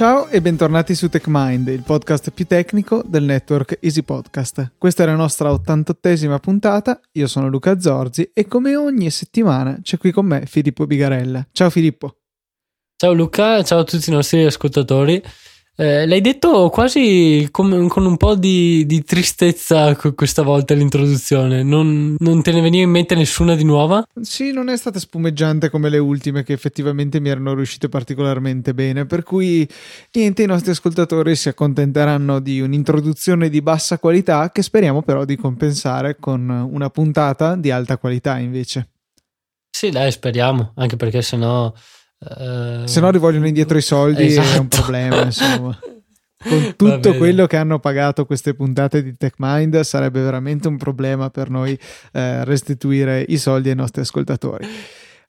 [0.00, 4.72] Ciao e bentornati su TechMind, il podcast più tecnico del network Easy Podcast.
[4.78, 9.98] Questa è la nostra 88esima puntata, io sono Luca Zorzi e come ogni settimana c'è
[9.98, 11.46] qui con me Filippo Bigarella.
[11.52, 12.16] Ciao Filippo.
[12.96, 15.22] Ciao Luca, ciao a tutti i nostri ascoltatori.
[15.80, 21.62] Eh, l'hai detto quasi con, con un po' di, di, tristezza questa volta l'introduzione.
[21.62, 24.06] Non, non, te ne veniva in mente nessuna di nuova?
[24.20, 29.06] Sì, non è stata spumeggiante come le ultime, che effettivamente mi erano riuscite particolarmente bene.
[29.06, 29.66] Per cui,
[30.12, 35.36] niente, i nostri ascoltatori si accontenteranno di un'introduzione di bassa qualità, che speriamo però di
[35.36, 38.88] compensare con una puntata di alta qualità invece.
[39.70, 41.72] Sì, dai, speriamo, anche perché sennò
[42.20, 44.46] Uh, Se no rivogliono indietro i soldi esatto.
[44.46, 44.82] è un esatto.
[44.82, 45.78] problema, insomma.
[46.42, 51.50] Con tutto quello che hanno pagato queste puntate di TechMind sarebbe veramente un problema per
[51.50, 51.78] noi
[52.12, 54.66] eh, restituire i soldi ai nostri ascoltatori.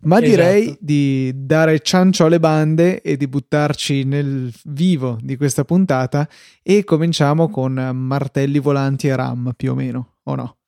[0.03, 0.29] Ma esatto.
[0.29, 6.27] direi di dare ciancio alle bande e di buttarci nel vivo di questa puntata
[6.63, 10.60] e cominciamo con martelli volanti e RAM più o meno, o no?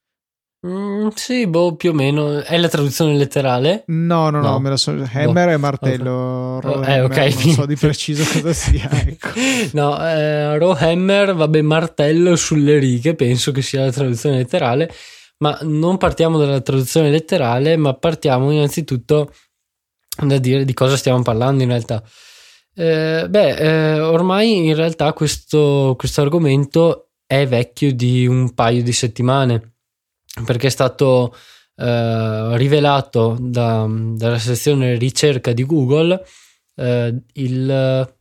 [0.65, 2.39] Mm, sì, boh, più o meno.
[2.39, 3.83] È la traduzione letterale?
[3.87, 4.91] No, no, no, no me la so...
[4.91, 5.51] Hammer boh.
[5.51, 6.11] e martello.
[6.63, 7.17] Oh, eh, ok.
[7.17, 8.89] Non so di preciso cosa sia.
[9.05, 9.29] Ecco.
[9.73, 14.89] no, eh, Hammer, vabbè, martello sulle righe, penso che sia la traduzione letterale.
[15.39, 19.33] Ma non partiamo dalla traduzione letterale, ma partiamo innanzitutto
[20.15, 22.01] da dire di cosa stiamo parlando in realtà.
[22.73, 28.93] Eh, beh, eh, ormai in realtà questo, questo argomento è vecchio di un paio di
[28.93, 29.72] settimane
[30.45, 31.35] perché è stato
[31.75, 36.23] eh, rivelato da, dalla sezione ricerca di Google
[36.75, 38.15] eh, il,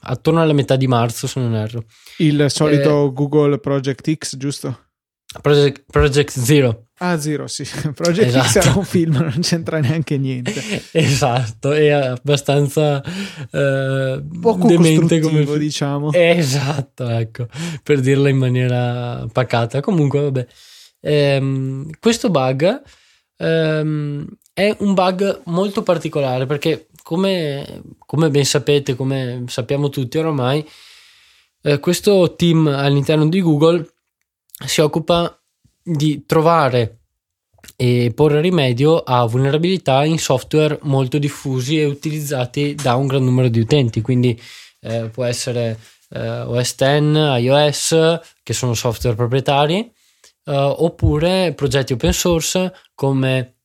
[0.00, 1.84] attorno alla metà di marzo, se non erro.
[2.18, 4.86] Il solito eh, Google Project X, giusto?
[5.42, 6.86] Project, Project Zero.
[7.00, 7.64] Ah, Zero, sì.
[7.94, 8.48] Project esatto.
[8.48, 10.62] X era un film, non c'entra neanche niente.
[10.92, 13.02] esatto, è abbastanza
[13.50, 16.12] eh, poco demente come diciamo.
[16.12, 17.46] Esatto, ecco,
[17.82, 19.80] per dirla in maniera pacata.
[19.80, 20.46] Comunque, vabbè.
[21.00, 22.82] Ehm, questo bug
[23.36, 30.66] ehm, è un bug molto particolare perché come, come, ben sapete, come sappiamo tutti oramai,
[31.62, 33.86] eh, questo team all'interno di Google
[34.66, 35.40] si occupa
[35.82, 36.98] di trovare
[37.76, 43.48] e porre rimedio a vulnerabilità in software molto diffusi e utilizzati da un gran numero
[43.48, 44.38] di utenti, quindi
[44.80, 45.78] eh, può essere
[46.10, 49.90] eh, OS X, iOS, che sono software proprietari,
[50.48, 53.56] uh, oppure progetti open source come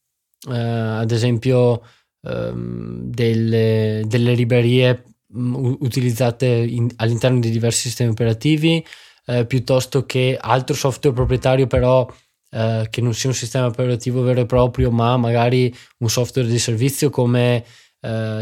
[0.46, 0.52] uh,
[1.00, 1.82] ad esempio
[2.20, 8.84] um, delle, delle, librerie um, utilizzate in, all'interno di diversi sistemi operativi
[9.26, 12.06] uh, piuttosto che altro software proprietario però
[12.54, 17.10] che non sia un sistema operativo vero e proprio ma magari un software di servizio
[17.10, 17.64] come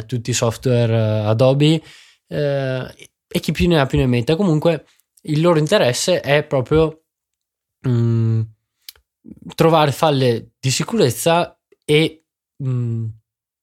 [0.04, 1.80] tutti i software Adobe
[2.28, 4.36] e chi più ne ha più ne metta.
[4.36, 4.84] Comunque
[5.22, 7.01] il loro interesse è proprio
[7.88, 8.40] mm,
[9.54, 12.24] trovare falle di sicurezza e
[12.56, 13.04] mh, mm,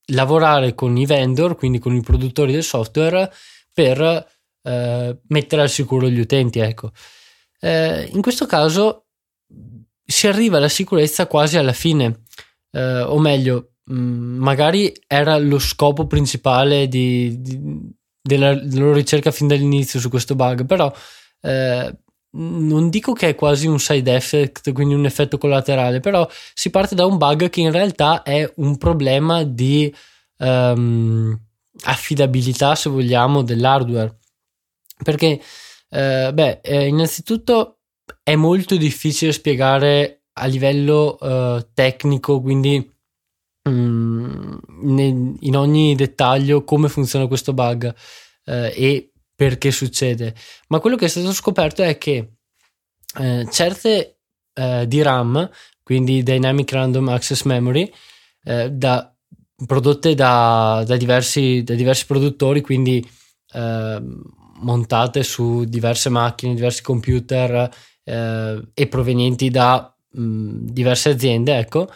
[0.08, 3.32] lavorare con i vendor, quindi con i produttori del software,
[3.74, 4.28] per
[4.64, 6.60] eh, mettere al sicuro gli utenti.
[6.60, 6.92] Ecco.
[7.60, 9.06] Eh, in questo caso
[10.06, 12.24] si arriva alla sicurezza quasi alla fine,
[12.72, 17.60] eh, o meglio, mh, mm, magari era lo scopo principale di, di,
[18.22, 20.92] della, della, loro ricerca fin dall'inizio su questo bug, però
[21.42, 21.98] eh,
[22.32, 26.96] non dico che è quasi un side effect, quindi un effetto collaterale, però si parte
[26.96, 29.94] da un bug che in realtà è un problema di
[30.38, 31.38] um,
[31.84, 34.18] affidabilità, se vogliamo, dell'hardware.
[35.04, 35.42] Perché,
[35.90, 37.80] eh, beh, eh, innanzitutto
[38.22, 42.92] è molto difficile spiegare a livello uh, tecnico, quindi
[43.64, 44.60] um,
[45.40, 47.94] in ogni dettaglio come funziona questo bug.
[48.46, 49.09] Uh, e
[49.40, 50.36] perché succede,
[50.68, 52.34] ma quello che è stato scoperto è che
[53.18, 54.18] eh, certe
[54.54, 55.50] eh, DRAM,
[55.82, 57.90] quindi Dynamic Random Access Memory,
[58.44, 59.16] eh, da,
[59.66, 63.02] prodotte da, da, diversi, da, diversi, produttori, quindi
[63.54, 64.04] eh,
[64.56, 71.90] montate su diverse macchine, diversi computer eh, e provenienti da mh, diverse aziende, ecco,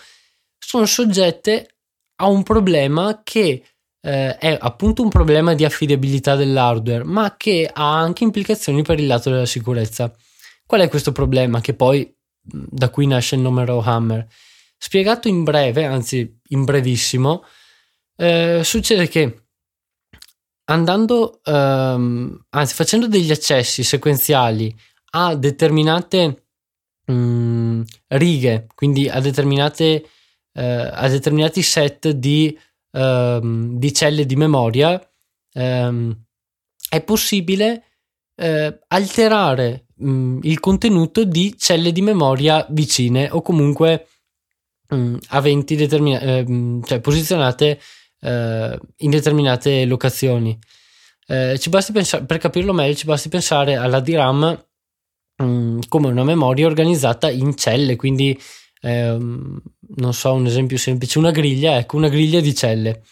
[0.58, 1.76] sono soggette
[2.22, 3.66] a un problema che
[4.06, 9.08] eh, è appunto un problema di affidabilità dell'hardware, ma che ha anche implicazioni per il
[9.08, 10.14] lato della sicurezza.
[10.66, 11.62] Qual è questo problema?
[11.62, 14.28] Che poi da qui nasce il nome Rowhammer.
[14.78, 17.46] Spiegato in breve, anzi in brevissimo,
[18.18, 19.46] eh, succede che
[20.66, 24.76] andando, ehm, anzi facendo degli accessi sequenziali
[25.12, 26.48] a determinate
[27.06, 30.06] mh, mm, righe, quindi a, determinate,
[30.54, 32.58] eh, a determinati set di
[32.94, 35.02] um, di celle di memoria
[35.54, 36.16] um,
[36.90, 37.84] è possibile
[38.36, 44.08] eh, alterare mh, mm, il contenuto di celle di memoria vicine o comunque
[44.90, 47.80] mh, mm, aventi determinate, eh, cioè posizionate
[48.22, 50.58] eh, in determinate locazioni.
[51.26, 51.60] Eh,
[51.94, 54.66] pensare, per capirlo meglio, ci basti pensare alla DRAM
[55.38, 58.40] mh, mm, come una memoria organizzata in celle, quindi
[58.82, 59.62] ehm,
[59.96, 63.04] non so, un esempio semplice, una griglia, ecco, una griglia di celle.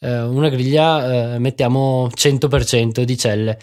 [0.00, 3.58] Eh, una griglia, eh, mettiamo 100% di celle.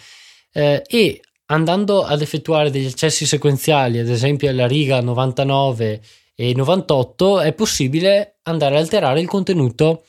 [0.52, 6.00] Eh, e andando ad effettuare degli accessi sequenziali, ad esempio alla riga 99
[6.34, 10.04] e 98, è possibile andare a alterare il contenuto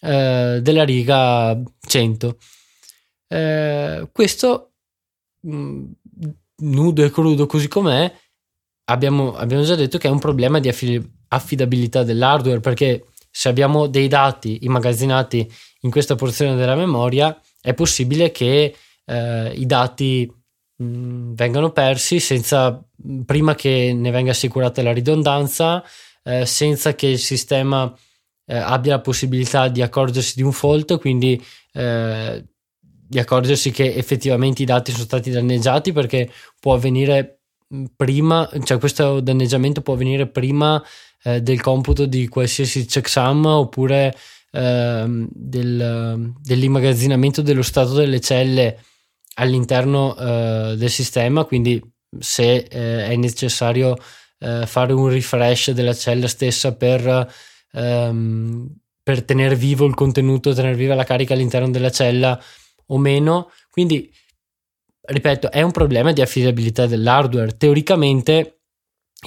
[0.00, 2.38] eh, della riga 100.
[3.28, 4.72] Eh, questo
[5.40, 5.84] mh, mm,
[6.58, 8.10] nudo e crudo così com'è,
[8.84, 11.14] abbiamo, abbiamo, già detto che è un problema di affidabilità
[12.02, 15.50] dell'hardware perché se abbiamo dei dati immagazzinati
[15.80, 18.74] in questa porzione della memoria è possibile che
[19.04, 20.30] eh, i dati
[20.76, 22.82] mh, mm, vengano persi senza
[23.24, 25.84] prima che ne venga assicurata la ridondanza,
[26.22, 27.92] eh, senza che il sistema
[28.46, 31.42] eh, abbia la possibilità di accorgersi di un fault, quindi
[31.72, 32.44] eh,
[32.80, 37.40] di accorgersi che effettivamente i dati sono stati danneggiati perché può avvenire
[37.94, 40.82] prima, cioè questo danneggiamento può avvenire prima
[41.22, 44.14] eh, del computo di qualsiasi checksum oppure
[44.50, 48.80] eh, del, dell'immagazzinamento dello stato delle celle
[49.34, 51.82] all'interno eh, del sistema, quindi
[52.18, 53.96] se eh, è necessario
[54.38, 57.28] eh, fare un refresh della cella stessa per
[57.72, 58.74] ehm,
[59.06, 62.42] per tenere vivo il contenuto, tenere viva la carica all'interno della cella
[62.86, 63.52] o meno.
[63.70, 64.12] Quindi,
[65.00, 67.56] ripeto, è un problema di affidabilità dell'hardware.
[67.56, 68.62] Teoricamente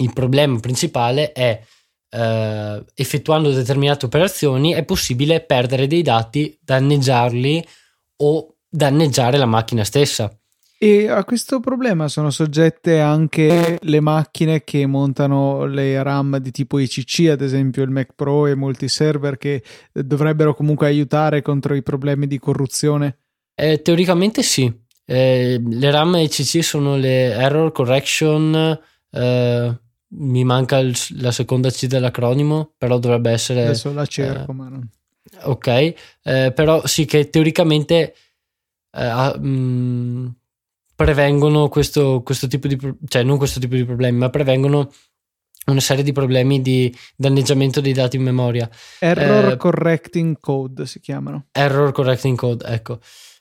[0.02, 1.64] il problema principale è
[2.10, 7.66] eh, effettuando determinate operazioni è possibile perdere dei dati, danneggiarli
[8.18, 10.34] o danneggiare la macchina stessa.
[10.82, 16.80] E a questo problema sono soggette anche le macchine che montano le RAM di tipo
[16.80, 19.62] ICC, ad esempio il Mac Pro e molti server che
[19.92, 23.18] dovrebbero comunque aiutare contro i problemi di corruzione?
[23.56, 24.74] Eh, teoricamente sì.
[25.06, 28.80] Eh, le RAM ICC sono le Error Correction.
[29.12, 29.80] Eh,
[30.12, 33.64] mi manca il, la seconda C dell'acronimo, però dovrebbe essere.
[33.64, 34.90] Adesso la cerco, ma non.
[35.44, 38.16] Ok, eh, però sì che teoricamente.
[38.92, 40.34] Uh, um,
[41.00, 42.78] prevengono questo, questo tipo di,
[43.08, 44.92] cioè non questo tipo di problemi, ma prevengono
[45.68, 48.70] una serie di problemi di danneggiamento dei dati in memoria.
[49.00, 51.46] Error eh, correcting code si chiamano.
[51.54, 53.00] Error correcting code, ecco.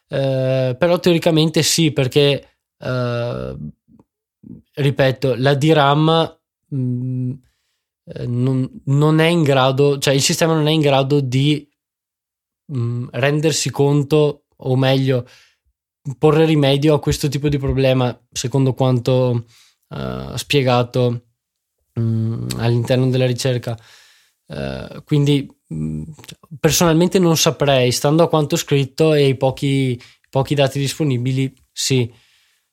[0.09, 3.57] Eh, però teoricamente sì, perché eh,
[4.75, 6.38] ripeto, la DRAM
[6.69, 7.33] mh, mm,
[8.05, 11.69] eh, non, non, è in grado, cioè il sistema non è in grado di
[12.67, 15.27] mh, mm, rendersi conto, o meglio,
[16.19, 19.47] porre rimedio a questo tipo di problema, secondo quanto
[19.89, 21.27] uh, spiegato
[21.95, 23.77] um, all'interno della ricerca.
[24.47, 25.47] Uh, quindi
[26.59, 30.01] personalmente non saprei, stando a quanto scritto e ai pochi,
[30.31, 32.11] pochi dati disponibili, sì.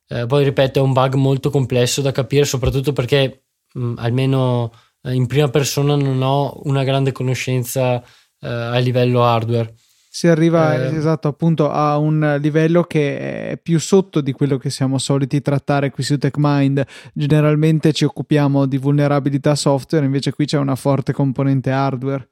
[0.07, 3.44] Uh, poi ripeto, è un bug molto complesso da capire, soprattutto perché
[3.75, 4.71] um, almeno
[5.03, 8.03] in prima persona non ho una grande conoscenza
[8.39, 9.73] a livello hardware
[10.15, 14.69] si arriva eh, esatto appunto a un livello che è più sotto di quello che
[14.69, 16.85] siamo soliti trattare qui su TechMind.
[17.13, 22.29] Generalmente ci occupiamo di vulnerabilità software, invece qui c'è una forte componente hardware.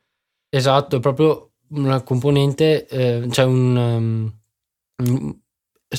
[0.47, 4.31] Esatto, è proprio una componente, eh, cioè un,
[4.95, 5.39] um,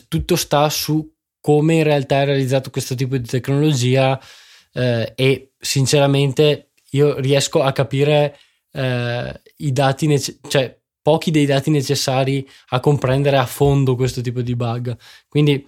[0.09, 1.07] tutto sta su
[1.38, 4.19] come in realtà è realizzato questo tipo di tecnologia
[4.75, 8.38] eh, e sinceramente io riesco a capire
[8.73, 14.40] eh, i dati, nece- cioè pochi dei dati necessari a comprendere a fondo questo tipo
[14.43, 14.97] di bug.
[15.28, 15.66] Quindi,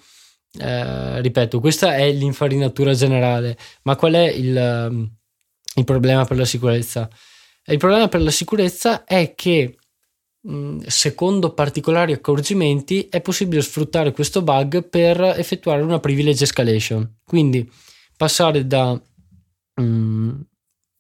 [0.59, 5.09] eh, ripeto, questa è l'infarinatura generale, ma qual è il,
[5.75, 7.09] il problema per la sicurezza?
[7.67, 9.77] Il problema per la sicurezza è che
[10.87, 17.69] secondo particolari accorgimenti è possibile sfruttare questo bug per effettuare una privilege escalation quindi
[18.17, 19.01] passare da
[19.77, 20.45] um,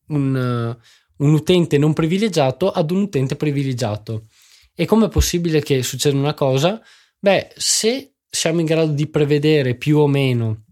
[0.08, 0.76] un,
[1.16, 4.26] un utente non privilegiato ad un utente privilegiato.
[4.74, 6.80] E come è possibile che succeda una cosa?
[7.18, 10.64] Beh, se siamo in grado di prevedere più o meno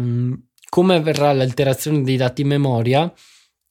[0.00, 0.34] mm,
[0.68, 3.12] come avverrà l'alterazione dei dati in memoria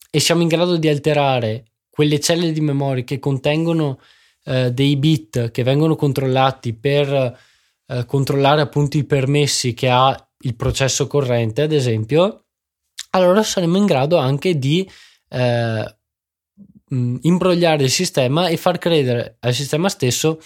[0.09, 3.99] e siamo in grado di alterare quelle celle di memoria che contengono
[4.45, 7.37] eh, dei bit che vengono controllati per
[7.85, 12.45] eh, controllare appunto i permessi che ha il processo corrente, ad esempio,
[13.11, 14.89] allora saremo in grado anche di
[15.29, 15.95] eh,
[16.89, 20.41] imbrogliare il sistema e far credere al sistema stesso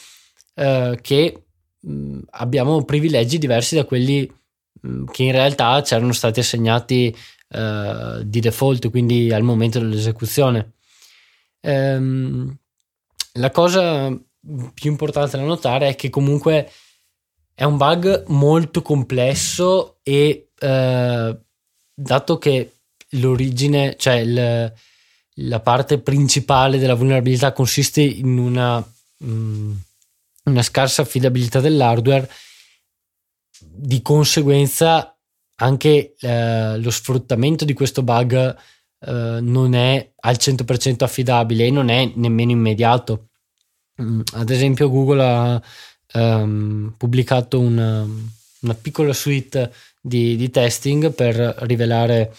[0.55, 1.43] eh, che
[1.79, 4.29] mh, abbiamo privilegi diversi da quelli
[4.81, 7.15] mh, che in realtà c'erano stati assegnati
[7.49, 10.73] uh, di default, quindi al momento dell'esecuzione.
[11.61, 12.55] Um,
[13.33, 14.09] la cosa
[14.73, 16.69] più importante da notare è che comunque
[17.55, 21.37] è un bug molto complesso e uh,
[21.93, 22.71] dato che
[23.11, 24.73] l'origine, cioè il,
[25.35, 29.71] la parte principale della vulnerabilità consiste in una, mh, mm,
[30.45, 32.29] una scarsa affidabilità dell'hardware,
[33.59, 35.15] di conseguenza
[35.55, 38.33] anche eh, lo sfruttamento di questo bug
[39.05, 43.29] eh, non è al 100% affidabile e non è nemmeno immediato.
[44.01, 45.61] Mm, ad esempio Google ha
[46.13, 48.07] um, pubblicato una,
[48.61, 52.33] una, piccola suite di, di testing per rivelare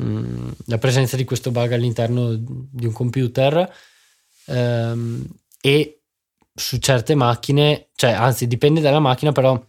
[0.00, 3.70] Mm, la presenza di questo bug all'interno di un computer
[4.46, 5.26] um,
[5.60, 6.00] e
[6.54, 9.62] su certe macchine, cioè anzi dipende dalla macchina, però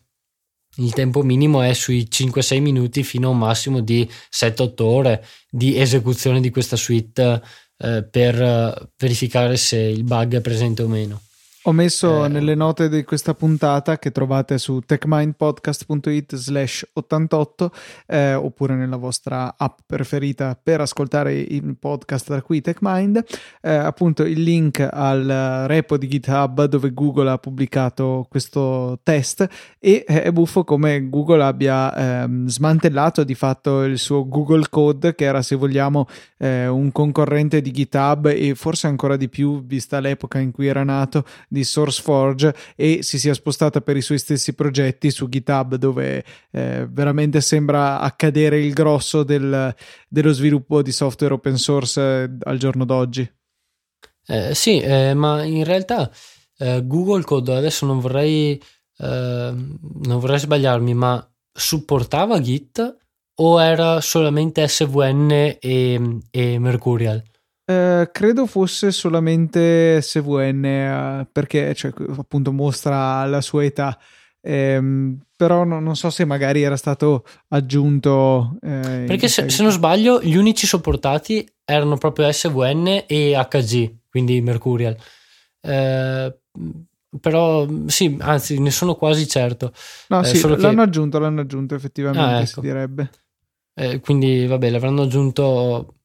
[0.76, 5.78] il tempo minimo è sui 5-6 minuti fino a un massimo di 7-8 ore di
[5.78, 7.42] esecuzione di questa suite
[7.78, 11.22] eh, per verificare se il bug è presente o meno.
[11.66, 17.72] Ho messo eh, nelle note di questa puntata che trovate su techmindpodcast.it slash 88
[18.08, 23.24] eh, oppure nella vostra app preferita per ascoltare il podcast da qui TechMind.
[23.62, 30.04] Eh, appunto il link al repo di GitHub dove Google ha pubblicato questo test e
[30.04, 35.44] è buffo come Google abbia ehm, smantellato di fatto il suo Google Code che era
[35.44, 36.08] se vogliamo
[36.40, 40.84] eh, un concorrente di GitHub e forse ancora di più vista l'epoca in cui era
[40.84, 46.24] nato di SourceForge e si sia spostata per i suoi stessi progetti su GitHub dove
[46.50, 49.76] eh, veramente sembra accadere il grosso del,
[50.08, 53.30] dello sviluppo di software open source eh, al giorno d'oggi.
[54.28, 56.10] Eh, sì, eh, ma in realtà
[56.58, 58.62] eh, Google Code adesso non vorrei,
[58.98, 62.98] eh, non vorrei sbagliarmi, ma supportava Git
[63.36, 67.22] o era solamente SVN e, e Mercurial?
[67.72, 73.98] Eh, credo fosse solamente SVN eh, perché cioè, appunto mostra la sua età.
[74.44, 78.58] Eh, però no, non so se magari era stato aggiunto.
[78.62, 84.42] Eh, perché se, se, non sbaglio, gli unici sopportati erano proprio SVN e HG, quindi
[84.42, 84.98] Mercurial.
[85.62, 86.36] Eh,
[87.20, 89.74] però sì, anzi, ne sono quasi certo.
[90.08, 90.82] No, sì, l'hanno che...
[90.82, 92.46] aggiunto, l'hanno aggiunto effettivamente, ah, ecco.
[92.46, 93.10] si direbbe.
[94.02, 95.96] quindi vabbè, l'avranno aggiunto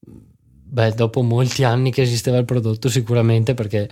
[0.77, 3.89] Beh, dopo molti anni che esisteva il prodotto, sicuramente perché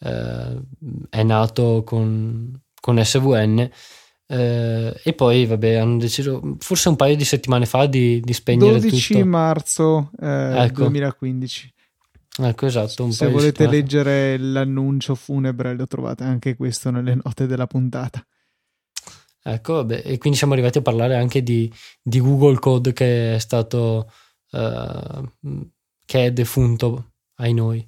[0.00, 0.60] eh,
[1.08, 3.70] è nato con, con SVN.
[4.26, 8.80] Eh, e poi, vabbè, hanno deciso forse un paio di settimane fa di, di spegnere
[8.80, 9.24] 12 tutto.
[9.24, 10.80] marzo eh, ecco.
[10.82, 11.74] 2015.
[12.40, 13.10] Ecco, esatto.
[13.10, 18.22] Se volete leggere l'annuncio funebre, lo trovate anche questo nelle note della puntata.
[19.42, 23.38] Ecco, vabbè, e quindi siamo arrivati a parlare anche di, di Google Code che è
[23.38, 24.10] stato
[24.50, 25.70] uh,
[26.06, 27.86] che è defunto ai noi.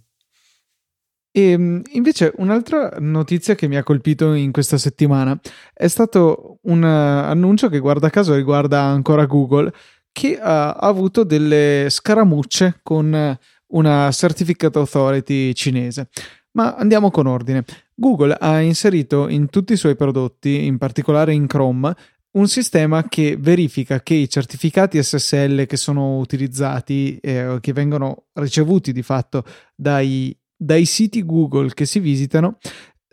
[1.30, 5.38] E ehm, invece un'altra notizia che mi ha colpito in questa settimana
[5.72, 9.72] è stato un annuncio che guarda caso riguarda ancora Google
[10.10, 16.08] che ha avuto delle scaramucce con una certificate authority cinese.
[16.52, 17.64] Ma andiamo con ordine.
[17.94, 21.94] Google ha inserito in tutti i suoi prodotti, in particolare in Chrome,
[22.32, 28.92] un sistema che verifica che i certificati SSL che sono utilizzati, eh, che vengono ricevuti
[28.92, 29.44] di fatto
[29.74, 32.58] dai, dai siti Google che si visitano,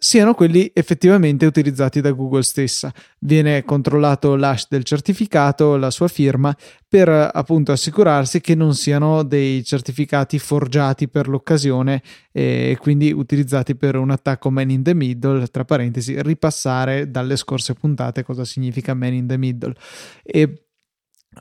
[0.06, 2.94] siano quelli effettivamente utilizzati da Google stessa.
[3.22, 6.56] Viene controllato l'hash del certificato, la sua firma,
[6.88, 13.96] per appunto assicurarsi che non siano dei certificati forgiati per l'occasione e quindi utilizzati per
[13.96, 19.14] un attacco man in the middle, tra parentesi, ripassare dalle scorse puntate cosa significa man
[19.14, 19.74] in the middle.
[20.22, 20.66] E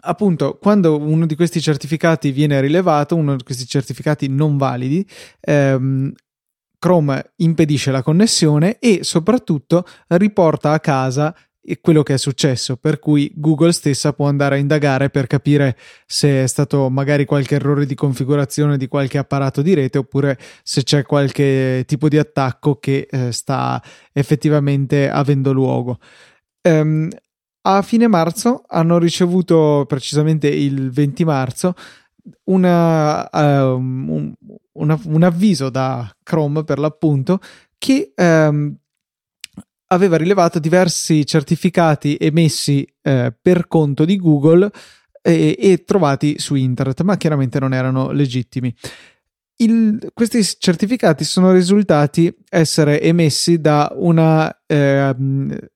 [0.01, 5.07] appunto quando uno di questi certificati viene rilevato, uno di questi certificati non validi,
[5.41, 6.13] ehm,
[6.85, 11.35] Chrome impedisce la connessione e soprattutto riporta a casa
[11.81, 16.43] quello che è successo, per cui Google stessa può andare a indagare per capire se
[16.43, 21.05] è stato magari qualche errore di configurazione di qualche apparato di rete oppure se c'è
[21.05, 25.99] qualche tipo di attacco che eh, sta effettivamente avendo luogo.
[26.69, 27.09] Um,
[27.63, 31.75] a fine marzo hanno ricevuto precisamente il 20 marzo
[32.45, 34.35] una, um, un,
[34.75, 37.41] una, un, avviso da Chrome per l'appunto
[37.79, 38.75] che um,
[39.89, 44.71] aveva rilevato diversi certificati emessi eh, per conto di Google
[45.23, 48.75] e, e, trovati su internet, ma chiaramente non erano legittimi.
[49.57, 55.15] Il, questi certificati sono risultati essere emessi da una eh,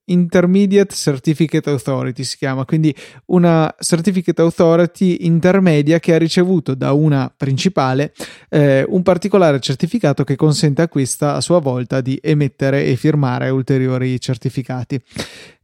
[0.05, 2.93] Intermediate Certificate Authority, si chiama, quindi
[3.27, 8.13] una Certificate Authority intermedia che ha ricevuto da una principale
[8.49, 13.49] eh, un particolare certificato che consente a questa a sua volta di emettere e firmare
[13.49, 15.01] ulteriori certificati.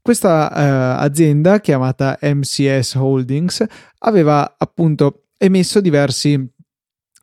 [0.02, 3.66] Questa eh, azienda chiamata MCS Holdings
[4.00, 6.54] aveva appunto emesso diversi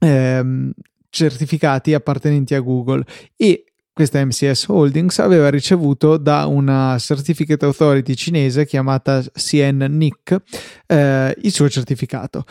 [0.02, 0.72] ehm,
[1.08, 3.04] certificati appartenenti a Google
[3.36, 10.36] e questa MCS Holdings aveva ricevuto da una certificate authority cinese chiamata CN-NIC
[10.86, 12.44] eh, il suo certificato.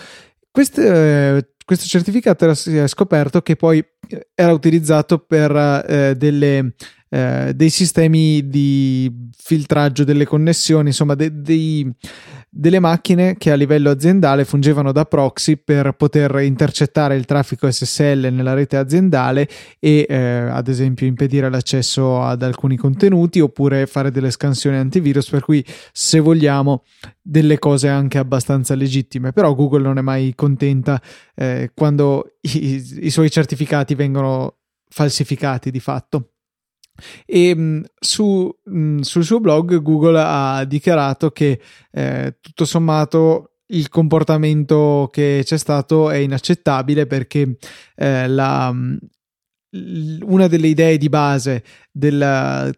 [0.52, 3.84] Questo, eh, questo certificato era, si è scoperto che poi
[4.36, 6.74] era utilizzato per eh, delle
[7.14, 11.92] eh, dei sistemi di filtraggio delle connessioni, insomma, de- dei,
[12.50, 18.30] delle macchine che a livello aziendale fungevano da proxy per poter intercettare il traffico SSL
[18.32, 19.46] nella rete aziendale
[19.78, 25.30] e, eh, ad esempio, impedire l'accesso ad alcuni contenuti oppure fare delle scansioni antivirus.
[25.30, 26.84] Per cui, se vogliamo,
[27.22, 29.34] delle cose anche abbastanza legittime.
[29.34, 31.02] Però Google non è mai contenta
[31.36, 36.31] eh, quando i, i suoi certificati vengono falsificati di fatto.
[37.26, 41.60] E mm, su, mm, sul suo blog Google ha dichiarato che
[41.92, 47.58] eh, tutto sommato il comportamento che c'è stato è inaccettabile perché
[47.96, 48.98] eh, la, mm,
[50.24, 52.70] una delle idee di base della,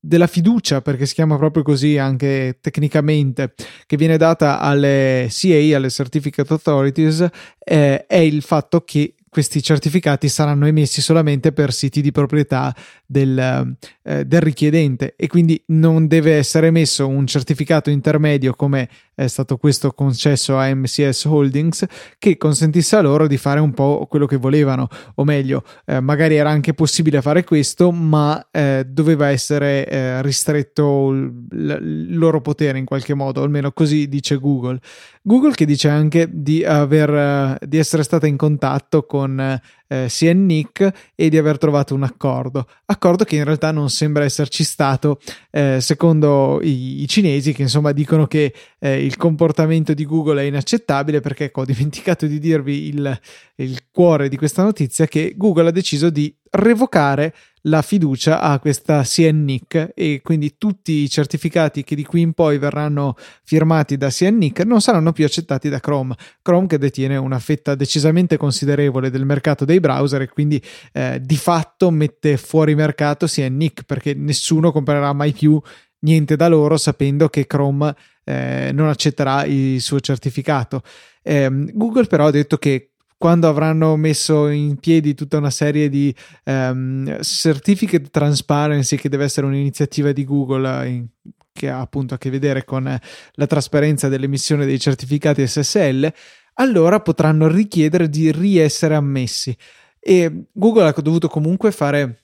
[0.00, 3.54] della fiducia, perché si chiama proprio così anche tecnicamente,
[3.86, 7.26] che viene data alle CA, alle Certificate Authorities,
[7.58, 12.74] eh, è il fatto che questi certificati saranno emessi solamente per siti di proprietà
[13.06, 15.14] del, eh, del, richiedente.
[15.16, 18.88] E quindi non deve essere emesso un certificato intermedio come
[19.20, 21.84] è stato questo concesso a MCS Holdings
[22.18, 26.36] che consentisse a loro di fare un po' quello che volevano o meglio eh, magari
[26.36, 32.78] era anche possibile fare questo ma eh, doveva essere eh, ristretto il, il loro potere
[32.78, 34.80] in qualche modo almeno così dice Google.
[35.22, 41.28] Google che dice anche di, aver, di essere stata in contatto con eh, CNNIC e
[41.28, 42.66] di aver trovato un accordo.
[42.86, 45.18] Accordo che in realtà non sembra esserci stato,
[45.50, 50.44] eh, secondo i, i, cinesi, che insomma dicono che eh, il comportamento di Google è
[50.44, 53.20] inaccettabile perché ecco, ho dimenticato di dirvi il,
[53.56, 57.34] il cuore di questa notizia che Google ha deciso di revocare
[57.64, 62.58] la fiducia a questa CNNIC e quindi tutti i certificati che di qui in poi
[62.58, 66.14] verranno firmati da CNNIC non saranno più accettati da Chrome.
[66.40, 71.36] Chrome che detiene una fetta decisamente considerevole del mercato dei browser e quindi eh, di
[71.36, 75.60] fatto mette fuori mercato CNNIC perché nessuno comprerà mai più
[76.00, 80.82] niente da loro sapendo che Chrome eh, non accetterà il suo certificato.
[81.22, 86.14] Eh, Google però ha detto che quando avranno messo in piedi tutta una serie di
[86.44, 91.06] um, certificate transparency che deve essere un'iniziativa di Google in,
[91.52, 92.98] che ha appunto a che vedere con
[93.32, 96.10] la trasparenza dell'emissione dei certificati SSL,
[96.54, 99.54] allora potranno richiedere di riessere ammessi.
[99.98, 102.22] E Google ha dovuto comunque fare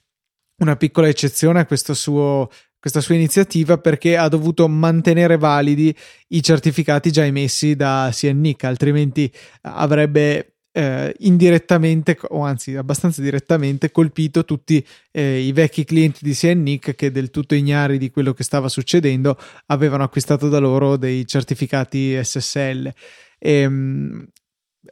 [0.62, 5.94] una piccola eccezione a questo suo questa sua iniziativa perché ha dovuto mantenere validi
[6.28, 9.30] i certificati già emessi da CNNIC, altrimenti
[9.62, 16.94] avrebbe eh, indirettamente o anzi abbastanza direttamente colpito tutti eh, i vecchi clienti di CNNIC
[16.94, 22.22] che del tutto ignari di quello che stava succedendo avevano acquistato da loro dei certificati
[22.22, 22.92] SSL.
[23.38, 24.26] E, ehm,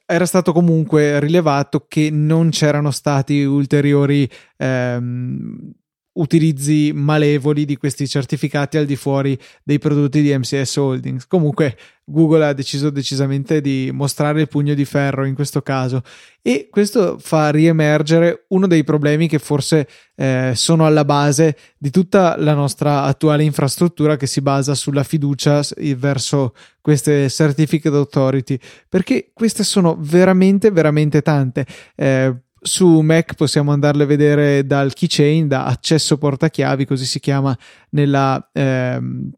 [0.07, 5.70] era stato comunque rilevato che non c'erano stati ulteriori ehm,
[6.14, 11.27] utilizzi malevoli di questi certificati al di fuori dei prodotti di MCS Holdings.
[11.27, 16.03] Comunque Google ha deciso decisamente di mostrare il pugno di ferro in questo caso.
[16.42, 22.37] E questo fa riemergere uno dei problemi che forse eh, sono alla base di tutta
[22.37, 25.62] la nostra attuale infrastruttura che si basa sulla fiducia
[25.96, 28.59] verso queste certificate authority.
[28.88, 31.66] Perché queste sono veramente veramente tante.
[31.96, 32.35] Eh,
[32.66, 37.57] su Mac possiamo andarle a vedere dal keychain, da accesso portachiavi, così si chiama
[37.90, 39.31] nella, ehm,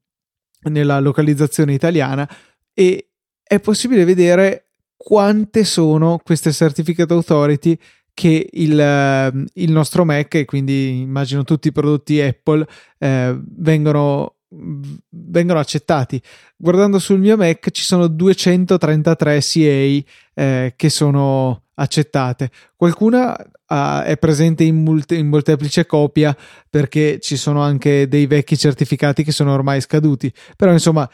[0.69, 2.29] nella localizzazione italiana,
[2.73, 3.11] e
[3.43, 7.77] è possibile vedere quante sono queste certificate authority
[8.15, 12.65] che il, ehm, il, nostro Mac e quindi immagino tutti i prodotti Apple
[12.99, 14.37] eh, vengono,
[15.11, 16.23] vengono accettati.
[16.57, 22.51] Guardando sul mio Mac ci sono 233 CA eh, che sono accettate.
[22.77, 26.37] Qualcuna uh, è presente in, multe, in, molteplice copia
[26.69, 30.33] perché ci sono anche dei vecchi certificati che sono ormai scaduti.
[30.57, 31.09] Però insomma,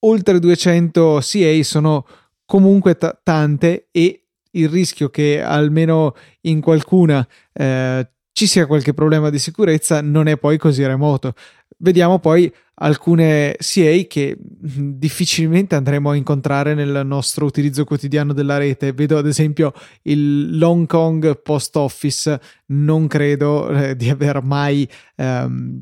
[0.00, 2.06] oltre 200 CA sono
[2.44, 4.22] comunque t- tante e
[4.54, 10.38] il rischio che almeno in qualcuna eh, ci sia qualche problema di sicurezza non è
[10.38, 11.34] poi così remoto.
[11.78, 18.92] Vediamo poi alcune CA che difficilmente andremo a incontrare nel nostro utilizzo quotidiano della rete.
[18.92, 25.80] Vedo ad esempio il Long Kong Post Office, non credo eh, di aver mai ehm,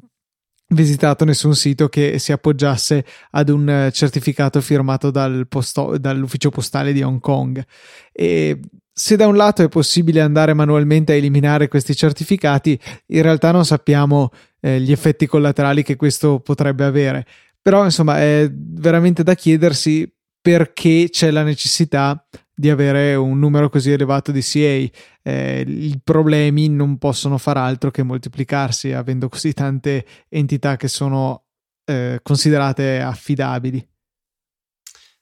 [0.69, 7.03] visitato nessun sito che si appoggiasse ad un certificato firmato dal posto, dall'ufficio postale di
[7.03, 7.65] Hong Kong.
[8.13, 8.59] E
[8.93, 13.65] se da un lato è possibile andare manualmente a eliminare questi certificati, in realtà non
[13.65, 17.27] sappiamo eh, gli effetti collaterali che questo potrebbe avere.
[17.63, 23.91] Però, insomma, è veramente da chiedersi perché c'è la necessità di avere un numero così
[23.91, 24.99] elevato di CA.
[25.23, 31.45] Eh, I problemi non possono far altro che moltiplicarsi avendo così tante entità che sono
[31.85, 33.87] eh, considerate affidabili.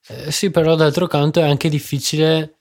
[0.09, 2.57] Eh, sì, però d'altro canto è anche difficile,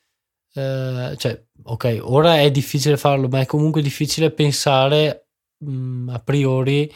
[0.58, 5.28] eh, cioè, ok, ora è difficile farlo, ma è comunque difficile pensare
[5.60, 6.92] mh, mm, a priori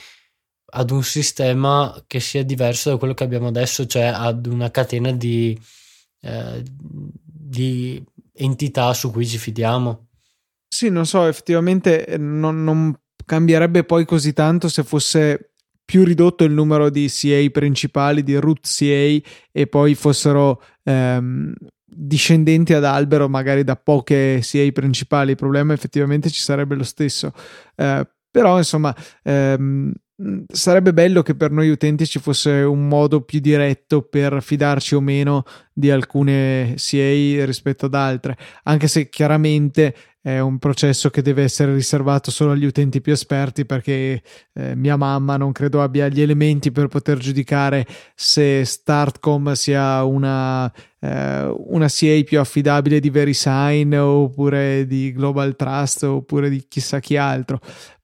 [0.74, 5.12] ad un sistema che sia diverso da quello che abbiamo adesso, cioè ad una catena
[5.12, 5.60] di,
[6.22, 10.08] eh, di entità su cui ci fidiamo.
[10.68, 15.52] Sì, non so, effettivamente eh, non, non cambierebbe poi così tanto se fosse
[15.86, 21.54] più ridotto il numero di CA principali, di root CA, e poi fossero ehm,
[21.94, 25.32] discendenti ad albero, magari da poche CA principali.
[25.32, 27.34] Il problema effettivamente ci sarebbe lo stesso.
[27.76, 29.92] Eh, però, insomma, ehm,
[30.52, 35.02] sarebbe bello che per noi utenti ci fosse un modo più diretto per fidarci o
[35.02, 41.42] meno di alcune CA rispetto ad altre, anche se chiaramente è un processo che deve
[41.42, 44.22] essere riservato solo agli utenti più esperti perché
[44.54, 50.72] eh, mia mamma non credo abbia gli elementi per poter giudicare se Startcom sia una,
[51.00, 57.18] eh, una CA più affidabile di VeriSign oppure di Global Trust oppure di chissà chi
[57.18, 57.60] altro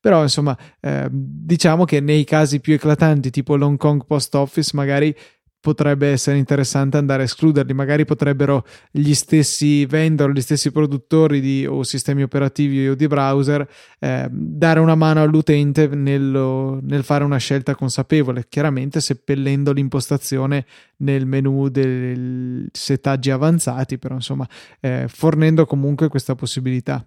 [0.08, 5.13] però insomma eh, diciamo che nei casi più eclatanti tipo l'Hong Kong Post Office magari
[5.60, 7.74] potrebbe essere interessante andare a escluderli.
[7.74, 13.67] Magari potrebbero gli stessi vendor, gli stessi produttori di o sistemi operativi o di browser
[14.00, 20.65] eh, dare una mano all'utente nello, nel fare una scelta consapevole, chiaramente seppellendo l'impostazione
[21.00, 24.48] nel menu dei settaggi avanzati, però insomma
[24.80, 27.06] eh, fornendo comunque questa possibilità.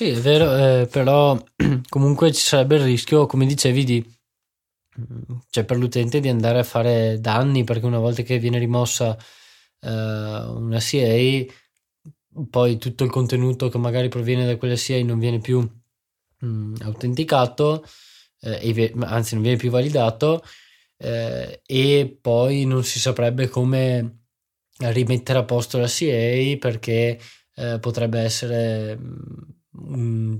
[0.00, 1.38] Sì, è vero, eh, però
[1.90, 4.18] comunque ci sarebbe il rischio, come dicevi, di
[5.50, 9.16] cioè per l'utente di andare a fare danni perché una volta che viene rimossa
[9.80, 11.52] uh, una CA
[12.48, 15.60] poi tutto il contenuto che magari proviene da quella CA non viene più
[16.40, 17.84] mh, autenticato
[18.40, 20.42] eh, anzi non viene più validato
[20.96, 24.18] eh, e poi non si saprebbe come
[24.78, 27.18] rimettere a posto la CA perché
[27.54, 30.38] eh, potrebbe essere mh, un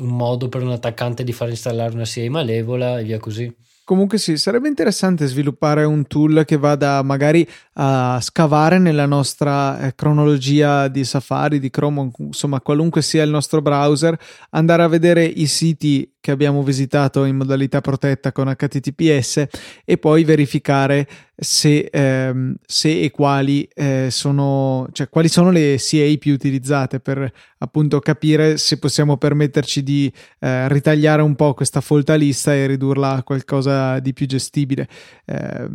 [0.00, 3.54] modo per un attaccante di far installare una CA malevola e via così.
[3.84, 7.48] Comunque sì, sarebbe interessante sviluppare un tool che vada magari
[7.80, 13.62] a scavare nella nostra eh, cronologia di Safari, di Chrome, insomma qualunque sia il nostro
[13.62, 14.18] browser,
[14.50, 19.46] andare a vedere i siti che abbiamo visitato in modalità protetta con HTTPS
[19.84, 26.12] e poi verificare se, ehm, se e quali eh, sono, cioè quali sono le CA
[26.18, 32.16] più utilizzate per appunto capire se possiamo permetterci di eh, ritagliare un po' questa folta
[32.16, 34.88] lista e ridurla a qualcosa di più gestibile.
[35.24, 35.68] Eh,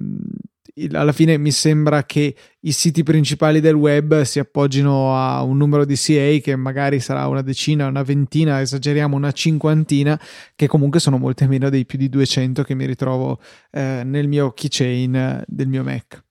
[0.91, 5.85] alla fine mi sembra che i siti principali del web si appoggino a un numero
[5.85, 10.19] di CA che magari sarà una decina, una ventina, esageriamo una cinquantina,
[10.55, 13.39] che comunque sono molte meno dei più di 200 che mi ritrovo
[13.71, 16.23] eh, nel mio keychain del mio Mac.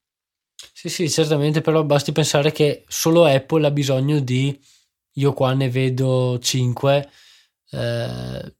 [0.73, 4.59] Sì, sì, certamente, però basti pensare che solo Apple ha bisogno di,
[5.15, 7.09] io qua ne vedo 5,
[7.71, 8.55] eh,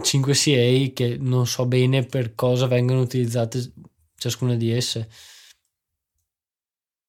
[0.00, 3.72] 5 CA che non so bene per cosa vengono utilizzate
[4.18, 5.08] ciascuna di esse.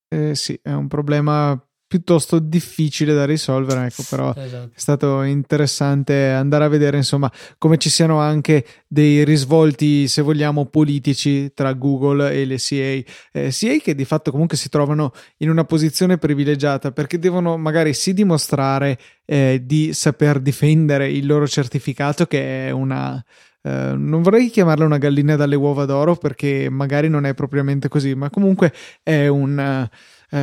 [0.07, 4.69] Eh, sì, è un problema piuttosto difficile da risolvere, ecco, però esatto.
[4.75, 10.67] è stato interessante andare a vedere, insomma, come ci siano anche dei risvolti, se vogliamo,
[10.67, 12.75] politici tra Google e le CA.
[12.75, 17.95] Eh, CA che di fatto comunque si trovano in una posizione privilegiata perché devono magari
[17.95, 23.23] sì dimostrare eh, di saper difendere il loro certificato, che è una
[23.61, 28.15] eh, non vorrei chiamarla una gallina dalle uova d'oro perché magari non è propriamente così,
[28.15, 29.89] ma comunque è un,
[30.31, 30.37] uh,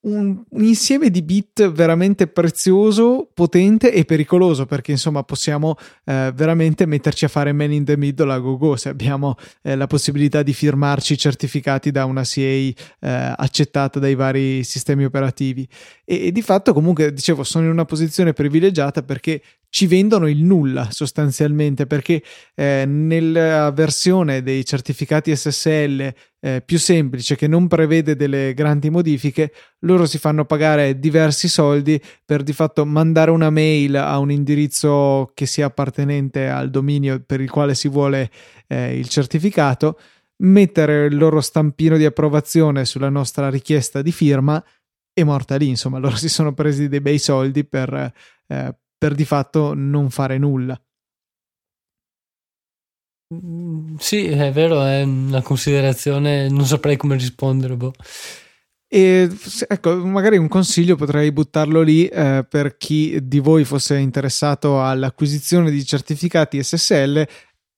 [0.00, 6.86] un, un, insieme di bit veramente prezioso, potente e pericoloso perché insomma possiamo eh, veramente
[6.86, 10.54] metterci a fare man in the middle a go go se abbiamo la possibilità di
[10.54, 15.68] firmarci certificati da una CA accettata dai vari sistemi operativi.
[16.04, 20.42] E, e di fatto comunque dicevo sono in una posizione privilegiata perché ci vendono il
[20.42, 22.22] nulla sostanzialmente perché
[22.54, 29.52] eh, nella versione dei certificati SSL eh, più semplice che non prevede delle grandi modifiche
[29.80, 35.32] loro si fanno pagare diversi soldi per di fatto mandare una mail a un indirizzo
[35.34, 38.30] che sia appartenente al dominio per il quale si vuole
[38.68, 39.98] eh, il certificato
[40.40, 44.64] mettere il loro stampino di approvazione sulla nostra richiesta di firma
[45.12, 48.12] e morta lì insomma loro si sono presi dei bei soldi per
[48.46, 50.78] eh, per di fatto non fare nulla.
[53.34, 57.76] Mm, sì, è vero, è una considerazione, non saprei come rispondere.
[57.76, 57.92] Boh.
[58.90, 59.28] E
[59.68, 65.70] ecco, magari un consiglio potrei buttarlo lì eh, per chi di voi fosse interessato all'acquisizione
[65.70, 67.26] di certificati SSL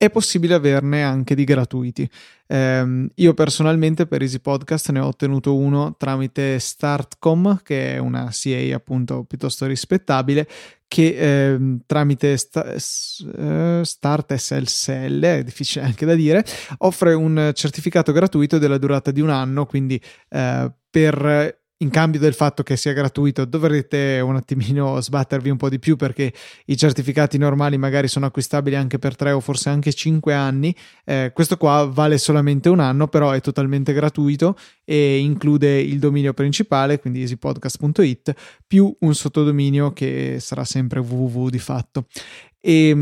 [0.03, 2.09] è possibile averne anche di gratuiti.
[2.47, 8.31] Eh, io personalmente per Easy Podcast ne ho ottenuto uno tramite Startcom, che è una
[8.33, 10.49] CA appunto piuttosto rispettabile,
[10.89, 16.47] che eh, tramite sta, uh, Start SLSL, è difficile anche da dire,
[16.79, 22.35] offre un certificato gratuito della durata di un anno, quindi eh, per in cambio del
[22.35, 26.33] fatto che sia gratuito dovrete un attimino sbattervi un po' di più perché
[26.66, 30.75] i certificati normali magari sono acquistabili anche per 3 o forse anche 5 anni.
[31.05, 36.35] Eh, questo qua vale solamente un anno però è totalmente gratuito e include il dominio
[36.35, 38.35] principale quindi easypodcast.it
[38.66, 42.07] più un sottodominio che sarà sempre www di fatto.
[42.61, 42.95] E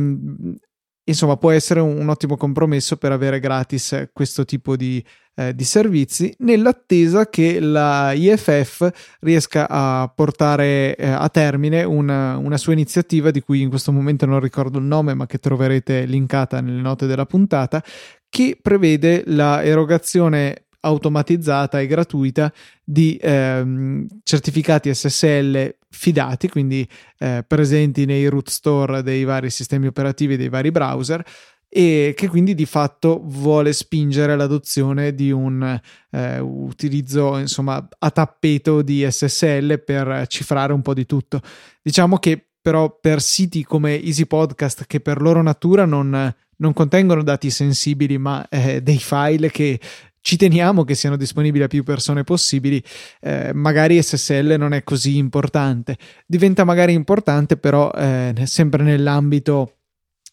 [1.08, 5.04] insomma può essere un, un ottimo compromesso per avere gratis questo tipo di
[5.38, 12.56] eh, di servizi nell'attesa che la IFF riesca a portare eh, a termine una, una,
[12.56, 16.60] sua iniziativa di cui in questo momento non ricordo il nome ma che troverete linkata
[16.60, 17.82] nelle note della puntata
[18.28, 22.52] che prevede la erogazione automatizzata e gratuita
[22.84, 26.86] di ehm, certificati SSL fidati, quindi
[27.18, 31.24] eh, presenti nei root store dei vari sistemi operativi dei vari browser
[31.70, 35.78] e che quindi di fatto vuole spingere l'adozione di un
[36.10, 41.40] eh, utilizzo insomma a tappeto di SSL per cifrare un po' di tutto.
[41.82, 47.22] Diciamo che però per siti come Easy Podcast che per loro natura non, non contengono
[47.22, 49.78] dati sensibili ma eh, dei file che
[50.28, 52.84] ci teniamo che siano disponibili a più persone possibili,
[53.22, 55.96] eh, magari SSL non è così importante.
[56.26, 59.76] Diventa magari importante però eh, sempre nell'ambito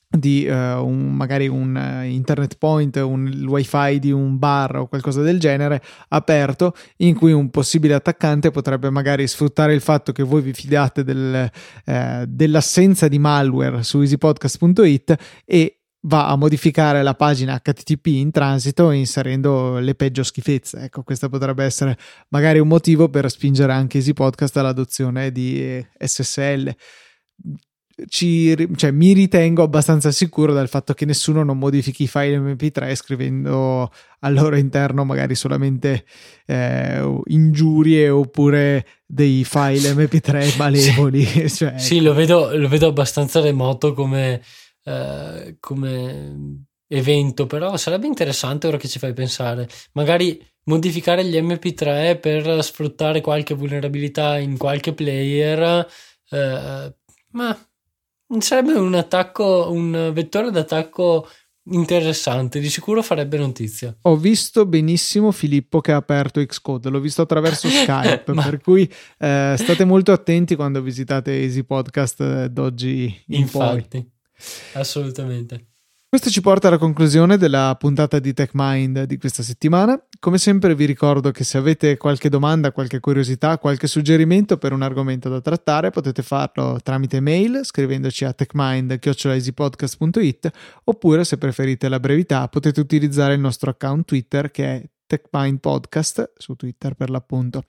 [0.10, 5.21] di uh, un, magari un uh, internet point, un wifi di un bar o qualcosa
[5.21, 10.41] del genere aperto in cui un possibile attaccante potrebbe magari sfruttare il fatto che voi
[10.41, 11.49] vi fidate del,
[11.86, 18.91] uh, dell'assenza di malware su easypodcast.it e va a modificare la pagina HTTP in transito
[18.91, 20.83] inserendo le peggio schifezze.
[20.83, 21.97] Ecco, questo potrebbe essere
[22.29, 26.75] magari un motivo per spingere anche Easy Podcast all'adozione di SSL
[28.07, 32.93] ci, cioè, mi ritengo abbastanza sicuro del fatto che nessuno non modifichi i file MP3
[32.93, 33.89] scrivendo
[34.19, 36.03] al loro interno magari solamente
[36.45, 41.23] eh, ingiurie oppure dei file MP3 malevoli.
[41.23, 44.41] sì, cioè, sì lo, vedo, lo, vedo, abbastanza remoto come,
[44.86, 49.67] eh, come evento, però sarebbe interessante ora che ci fai pensare.
[49.91, 55.86] Magari modificare gli MP3 per sfruttare qualche vulnerabilità in qualche player.
[56.30, 56.95] Eh,
[57.32, 57.69] ma
[58.39, 61.28] Sarebbe un attacco, un vettore d'attacco
[61.69, 63.95] interessante, di sicuro farebbe notizia.
[64.02, 68.43] Ho visto benissimo Filippo che ha aperto Xcode, l'ho visto attraverso Skype, Ma...
[68.43, 74.12] per cui eh, state molto attenti quando visitate Easy Podcast eh, d'oggi in Infatti, poi.
[74.74, 75.67] Assolutamente.
[76.15, 80.02] Questo ci porta alla conclusione della puntata di TechMind di questa settimana.
[80.17, 84.82] Come sempre vi ricordo che se avete qualche domanda, qualche curiosità, qualche suggerimento per un
[84.82, 88.91] argomento da trattare potete farlo tramite mail scrivendoci a techmind.it
[90.86, 96.32] oppure se preferite la brevità potete utilizzare il nostro account Twitter che è TechMind Podcast
[96.38, 97.65] su Twitter per l'appunto.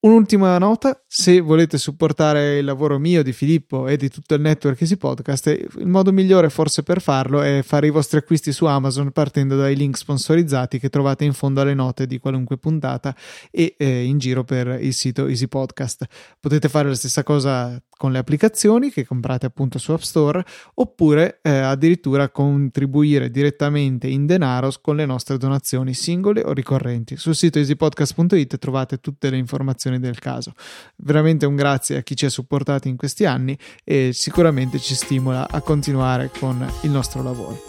[0.00, 4.80] Un'ultima nota, se volete supportare il lavoro mio, di Filippo e di tutto il network
[4.80, 9.10] Easy Podcast, il modo migliore forse per farlo è fare i vostri acquisti su Amazon
[9.10, 13.12] partendo dai link sponsorizzati che trovate in fondo alle note di qualunque puntata
[13.50, 16.06] e eh, in giro per il sito Easy Podcast.
[16.38, 20.42] Potete fare la stessa cosa con le applicazioni che comprate appunto su App Store
[20.74, 27.16] oppure eh, addirittura contribuire direttamente in denaro con le nostre donazioni singole o ricorrenti.
[27.16, 30.54] Sul sito easypodcast.it trovate tutte le informazioni situazioni del caso.
[30.96, 35.48] Veramente un grazie a chi ci ha supportati in questi anni e sicuramente ci stimola
[35.50, 37.64] a continuare con il nostro lavoro.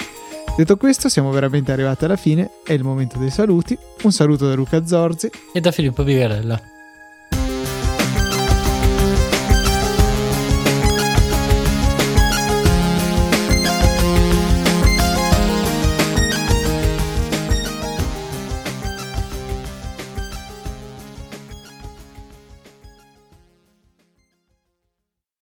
[0.55, 3.77] Detto questo, siamo veramente arrivati alla fine, è il momento dei saluti.
[4.03, 6.78] Un saluto da Luca Zorzi e da Filippo Vigarella.